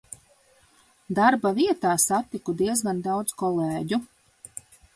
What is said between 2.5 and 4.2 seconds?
diezgan daudz kolēģu.